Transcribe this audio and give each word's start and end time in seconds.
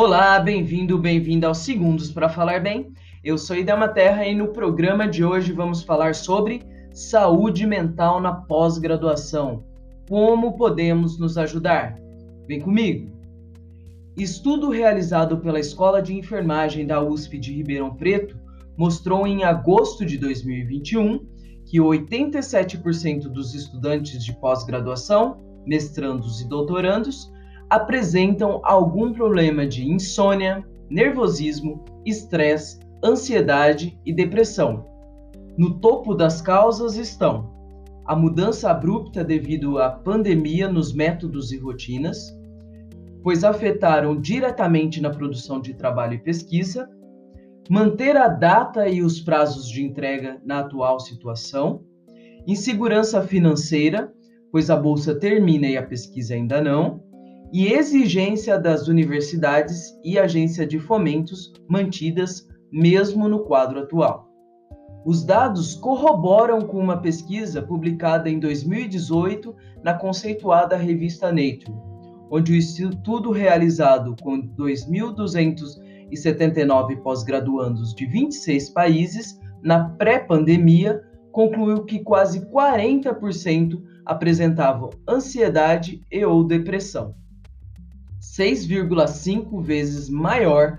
Olá, 0.00 0.38
bem-vindo, 0.38 0.96
bem-vinda 0.96 1.48
aos 1.48 1.58
Segundos 1.58 2.12
para 2.12 2.28
Falar 2.28 2.62
Bem. 2.62 2.92
Eu 3.24 3.36
sou 3.36 3.56
Idama 3.56 3.88
Terra 3.88 4.24
e 4.24 4.32
no 4.32 4.52
programa 4.52 5.08
de 5.08 5.24
hoje 5.24 5.52
vamos 5.52 5.82
falar 5.82 6.14
sobre 6.14 6.62
saúde 6.92 7.66
mental 7.66 8.20
na 8.20 8.32
pós-graduação. 8.32 9.64
Como 10.08 10.56
podemos 10.56 11.18
nos 11.18 11.36
ajudar? 11.36 11.98
Vem 12.46 12.60
comigo! 12.60 13.10
Estudo 14.16 14.70
realizado 14.70 15.38
pela 15.38 15.58
Escola 15.58 16.00
de 16.00 16.14
Enfermagem 16.14 16.86
da 16.86 17.02
USP 17.02 17.36
de 17.36 17.52
Ribeirão 17.52 17.96
Preto 17.96 18.38
mostrou 18.76 19.26
em 19.26 19.42
agosto 19.42 20.06
de 20.06 20.16
2021 20.16 21.26
que 21.66 21.78
87% 21.78 23.22
dos 23.22 23.52
estudantes 23.52 24.24
de 24.24 24.32
pós-graduação, 24.34 25.38
mestrandos 25.66 26.40
e 26.40 26.48
doutorandos, 26.48 27.32
apresentam 27.70 28.60
algum 28.64 29.12
problema 29.12 29.66
de 29.66 29.88
insônia, 29.88 30.64
nervosismo, 30.88 31.84
estresse, 32.04 32.80
ansiedade 33.04 33.98
e 34.04 34.12
depressão. 34.12 34.86
No 35.56 35.78
topo 35.78 36.14
das 36.14 36.40
causas 36.40 36.96
estão 36.96 37.58
a 38.08 38.16
mudança 38.16 38.70
abrupta 38.70 39.22
devido 39.22 39.78
à 39.78 39.90
pandemia 39.90 40.66
nos 40.66 40.94
métodos 40.94 41.52
e 41.52 41.58
rotinas, 41.58 42.34
pois 43.22 43.44
afetaram 43.44 44.18
diretamente 44.18 44.98
na 44.98 45.10
produção 45.10 45.60
de 45.60 45.74
trabalho 45.74 46.14
e 46.14 46.18
pesquisa, 46.18 46.88
manter 47.68 48.16
a 48.16 48.28
data 48.28 48.88
e 48.88 49.02
os 49.02 49.20
prazos 49.20 49.68
de 49.68 49.84
entrega 49.84 50.40
na 50.42 50.60
atual 50.60 50.98
situação, 50.98 51.82
insegurança 52.46 53.20
financeira, 53.20 54.10
pois 54.50 54.70
a 54.70 54.76
bolsa 54.76 55.14
termina 55.14 55.66
e 55.66 55.76
a 55.76 55.82
pesquisa 55.82 56.32
ainda 56.32 56.62
não, 56.62 57.02
e 57.52 57.72
exigência 57.72 58.58
das 58.58 58.88
universidades 58.88 59.98
e 60.04 60.18
agência 60.18 60.66
de 60.66 60.78
fomentos 60.78 61.52
mantidas 61.68 62.46
mesmo 62.70 63.26
no 63.28 63.44
quadro 63.44 63.80
atual. 63.80 64.28
Os 65.04 65.24
dados 65.24 65.74
corroboram 65.74 66.60
com 66.60 66.78
uma 66.78 67.00
pesquisa 67.00 67.60
publicada 67.62 68.28
em 68.28 68.38
2018 68.38 69.56
na 69.82 69.94
conceituada 69.94 70.76
revista 70.76 71.28
Nature, 71.28 71.74
onde 72.30 72.52
o 72.52 72.56
estudo 72.56 73.30
realizado 73.30 74.14
com 74.22 74.42
2.279 74.42 77.00
pós-graduandos 77.00 77.94
de 77.94 78.04
26 78.04 78.68
países 78.70 79.40
na 79.62 79.88
pré-pandemia 79.90 81.00
concluiu 81.32 81.84
que 81.84 82.00
quase 82.00 82.44
40% 82.50 83.80
apresentavam 84.04 84.90
ansiedade 85.08 86.02
e 86.10 86.24
ou 86.24 86.42
depressão. 86.44 87.14
6,5 88.38 89.60
vezes 89.60 90.08
maior 90.08 90.78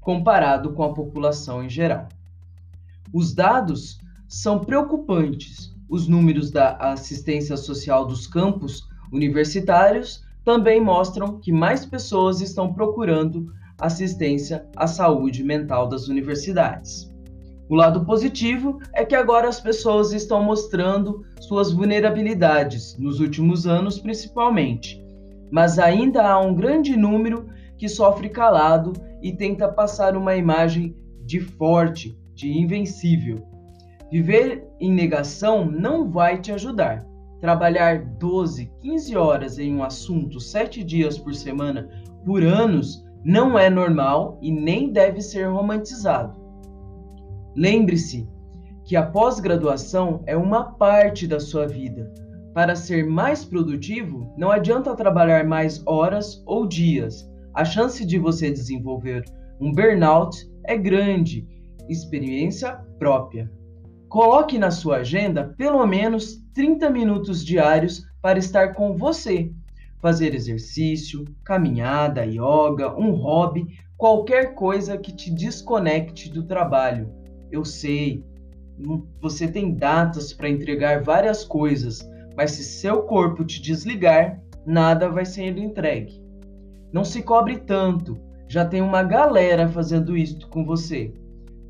comparado 0.00 0.72
com 0.72 0.82
a 0.82 0.94
população 0.94 1.62
em 1.62 1.68
geral. 1.68 2.08
Os 3.12 3.34
dados 3.34 3.98
são 4.26 4.58
preocupantes. 4.58 5.74
Os 5.86 6.08
números 6.08 6.50
da 6.50 6.76
assistência 6.76 7.58
social 7.58 8.06
dos 8.06 8.26
campos 8.26 8.88
universitários 9.12 10.24
também 10.42 10.80
mostram 10.80 11.38
que 11.38 11.52
mais 11.52 11.84
pessoas 11.84 12.40
estão 12.40 12.72
procurando 12.72 13.52
assistência 13.78 14.66
à 14.74 14.86
saúde 14.86 15.44
mental 15.44 15.86
das 15.86 16.08
universidades. 16.08 17.12
O 17.68 17.74
lado 17.74 18.04
positivo 18.06 18.78
é 18.94 19.04
que 19.04 19.14
agora 19.14 19.48
as 19.48 19.60
pessoas 19.60 20.12
estão 20.12 20.42
mostrando 20.42 21.22
suas 21.38 21.70
vulnerabilidades, 21.70 22.96
nos 22.98 23.20
últimos 23.20 23.66
anos 23.66 23.98
principalmente, 23.98 25.03
mas 25.50 25.78
ainda 25.78 26.26
há 26.26 26.40
um 26.40 26.54
grande 26.54 26.96
número 26.96 27.48
que 27.76 27.88
sofre 27.88 28.28
calado 28.28 28.92
e 29.22 29.32
tenta 29.32 29.68
passar 29.68 30.16
uma 30.16 30.36
imagem 30.36 30.96
de 31.24 31.40
forte, 31.40 32.18
de 32.34 32.50
invencível. 32.50 33.42
Viver 34.10 34.66
em 34.80 34.92
negação 34.92 35.64
não 35.64 36.10
vai 36.10 36.40
te 36.40 36.52
ajudar. 36.52 37.04
Trabalhar 37.40 38.04
12, 38.18 38.70
15 38.80 39.16
horas 39.16 39.58
em 39.58 39.74
um 39.74 39.82
assunto 39.82 40.40
7 40.40 40.82
dias 40.84 41.18
por 41.18 41.34
semana 41.34 41.88
por 42.24 42.42
anos 42.42 43.04
não 43.24 43.58
é 43.58 43.68
normal 43.68 44.38
e 44.40 44.50
nem 44.50 44.92
deve 44.92 45.20
ser 45.20 45.44
romantizado. 45.44 46.38
Lembre-se 47.56 48.28
que 48.84 48.96
a 48.96 49.02
pós-graduação 49.04 50.22
é 50.26 50.36
uma 50.36 50.72
parte 50.72 51.26
da 51.26 51.40
sua 51.40 51.66
vida 51.66 52.12
para 52.54 52.76
ser 52.76 53.04
mais 53.04 53.44
produtivo, 53.44 54.32
não 54.38 54.50
adianta 54.50 54.94
trabalhar 54.94 55.44
mais 55.44 55.82
horas 55.84 56.40
ou 56.46 56.66
dias. 56.66 57.28
A 57.52 57.64
chance 57.64 58.06
de 58.06 58.16
você 58.16 58.48
desenvolver 58.48 59.24
um 59.60 59.72
burnout 59.72 60.48
é 60.64 60.78
grande. 60.78 61.46
Experiência 61.88 62.72
própria. 62.98 63.50
Coloque 64.08 64.56
na 64.56 64.70
sua 64.70 64.98
agenda 64.98 65.52
pelo 65.58 65.84
menos 65.84 66.36
30 66.54 66.88
minutos 66.90 67.44
diários 67.44 68.06
para 68.22 68.38
estar 68.38 68.72
com 68.74 68.96
você. 68.96 69.50
Fazer 70.00 70.34
exercício, 70.34 71.24
caminhada, 71.44 72.24
yoga, 72.24 72.94
um 72.96 73.10
hobby, 73.10 73.66
qualquer 73.96 74.54
coisa 74.54 74.96
que 74.96 75.12
te 75.12 75.32
desconecte 75.32 76.30
do 76.30 76.44
trabalho. 76.44 77.10
Eu 77.50 77.64
sei, 77.64 78.22
você 79.20 79.48
tem 79.48 79.74
datas 79.74 80.32
para 80.32 80.48
entregar 80.48 81.02
várias 81.02 81.44
coisas, 81.44 82.08
mas 82.36 82.52
se 82.52 82.64
seu 82.64 83.02
corpo 83.02 83.44
te 83.44 83.60
desligar, 83.60 84.40
nada 84.66 85.08
vai 85.08 85.24
ser 85.24 85.56
entregue. 85.58 86.22
Não 86.92 87.04
se 87.04 87.22
cobre 87.22 87.58
tanto, 87.58 88.18
já 88.48 88.64
tem 88.64 88.80
uma 88.80 89.02
galera 89.02 89.68
fazendo 89.68 90.16
isto 90.16 90.48
com 90.48 90.64
você. 90.64 91.12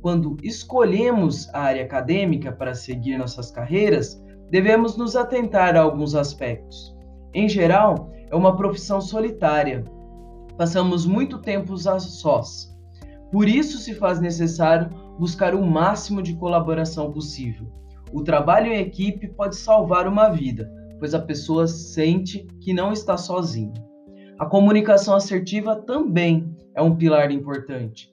Quando 0.00 0.36
escolhemos 0.42 1.48
a 1.54 1.60
área 1.60 1.84
acadêmica 1.84 2.50
para 2.50 2.74
seguir 2.74 3.16
nossas 3.18 3.50
carreiras, 3.50 4.20
devemos 4.50 4.96
nos 4.96 5.14
atentar 5.14 5.76
a 5.76 5.80
alguns 5.80 6.14
aspectos. 6.14 6.92
Em 7.32 7.48
geral, 7.48 8.10
é 8.30 8.34
uma 8.34 8.56
profissão 8.56 9.00
solitária. 9.00 9.84
Passamos 10.58 11.06
muito 11.06 11.38
tempo 11.38 11.74
a 11.74 11.98
sós. 12.00 12.76
Por 13.30 13.48
isso 13.48 13.78
se 13.78 13.94
faz 13.94 14.20
necessário 14.20 14.90
buscar 15.18 15.54
o 15.54 15.64
máximo 15.64 16.20
de 16.20 16.34
colaboração 16.34 17.12
possível. 17.12 17.66
O 18.12 18.22
trabalho 18.22 18.70
em 18.70 18.80
equipe 18.80 19.26
pode 19.28 19.56
salvar 19.56 20.06
uma 20.06 20.28
vida, 20.28 20.70
pois 20.98 21.14
a 21.14 21.20
pessoa 21.20 21.66
sente 21.66 22.46
que 22.60 22.74
não 22.74 22.92
está 22.92 23.16
sozinha. 23.16 23.72
A 24.38 24.44
comunicação 24.44 25.14
assertiva 25.14 25.76
também 25.76 26.54
é 26.74 26.82
um 26.82 26.94
pilar 26.94 27.30
importante. 27.30 28.12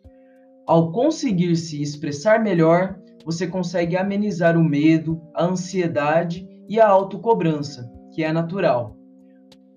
Ao 0.65 0.91
conseguir 0.91 1.55
se 1.55 1.81
expressar 1.81 2.41
melhor, 2.41 2.97
você 3.25 3.45
consegue 3.45 3.97
amenizar 3.97 4.57
o 4.57 4.63
medo, 4.63 5.21
a 5.35 5.45
ansiedade 5.45 6.47
e 6.67 6.79
a 6.79 6.87
autocobrança, 6.87 7.91
que 8.13 8.23
é 8.23 8.31
natural. 8.31 8.95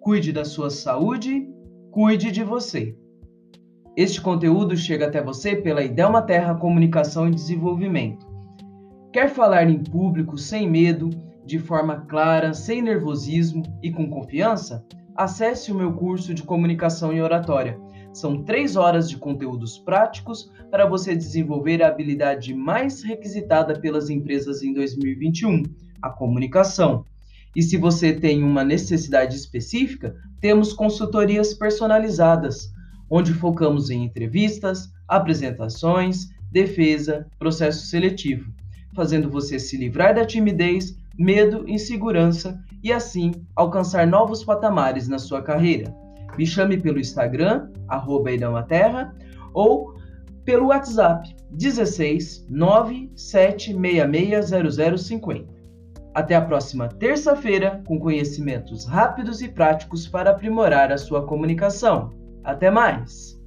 Cuide 0.00 0.32
da 0.32 0.44
sua 0.44 0.70
saúde, 0.70 1.48
cuide 1.90 2.30
de 2.30 2.44
você. 2.44 2.96
Este 3.96 4.20
conteúdo 4.20 4.76
chega 4.76 5.06
até 5.06 5.22
você 5.22 5.56
pela 5.56 5.82
Idelma 5.82 6.22
Terra 6.22 6.54
Comunicação 6.54 7.28
e 7.28 7.34
Desenvolvimento. 7.34 8.31
Quer 9.12 9.28
falar 9.28 9.68
em 9.68 9.84
público 9.84 10.38
sem 10.38 10.66
medo, 10.66 11.10
de 11.44 11.58
forma 11.58 12.06
clara, 12.06 12.54
sem 12.54 12.80
nervosismo 12.80 13.62
e 13.82 13.92
com 13.92 14.08
confiança? 14.08 14.82
Acesse 15.14 15.70
o 15.70 15.74
meu 15.74 15.92
curso 15.92 16.32
de 16.32 16.42
comunicação 16.42 17.12
e 17.12 17.20
oratória. 17.20 17.78
São 18.10 18.42
três 18.42 18.74
horas 18.74 19.10
de 19.10 19.18
conteúdos 19.18 19.76
práticos 19.76 20.50
para 20.70 20.86
você 20.86 21.14
desenvolver 21.14 21.82
a 21.82 21.88
habilidade 21.88 22.54
mais 22.54 23.02
requisitada 23.02 23.78
pelas 23.78 24.08
empresas 24.08 24.62
em 24.62 24.72
2021, 24.72 25.62
a 26.00 26.08
comunicação. 26.08 27.04
E 27.54 27.62
se 27.62 27.76
você 27.76 28.14
tem 28.14 28.42
uma 28.42 28.64
necessidade 28.64 29.36
específica, 29.36 30.16
temos 30.40 30.72
consultorias 30.72 31.52
personalizadas, 31.52 32.72
onde 33.10 33.34
focamos 33.34 33.90
em 33.90 34.04
entrevistas, 34.04 34.90
apresentações, 35.06 36.30
defesa, 36.50 37.26
processo 37.38 37.84
seletivo 37.84 38.50
fazendo 38.94 39.30
você 39.30 39.58
se 39.58 39.76
livrar 39.76 40.14
da 40.14 40.24
timidez, 40.24 40.96
medo, 41.18 41.68
insegurança 41.68 42.58
e 42.82 42.90
assim 42.92 43.32
alcançar 43.54 44.06
novos 44.06 44.42
patamares 44.44 45.06
na 45.08 45.18
sua 45.18 45.42
carreira. 45.42 45.94
Me 46.36 46.46
chame 46.46 46.78
pelo 46.78 46.98
Instagram, 46.98 47.70
arroba 47.88 48.30
ou 49.52 49.94
pelo 50.44 50.68
WhatsApp 50.68 51.36
16 51.50 52.46
976660050. 52.50 55.46
Até 56.14 56.34
a 56.34 56.42
próxima 56.42 56.88
terça-feira 56.88 57.82
com 57.86 57.98
conhecimentos 57.98 58.84
rápidos 58.84 59.40
e 59.40 59.48
práticos 59.48 60.06
para 60.06 60.28
aprimorar 60.30 60.92
a 60.92 60.98
sua 60.98 61.26
comunicação. 61.26 62.10
Até 62.44 62.70
mais! 62.70 63.41